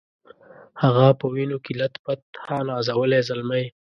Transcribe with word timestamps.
هغه 0.81 1.07
په 1.19 1.25
وینو 1.33 1.57
کي 1.65 1.73
لت 1.79 1.93
پت 2.03 2.21
ها 2.45 2.57
نازولی 2.69 3.21
زلمی 3.27 3.65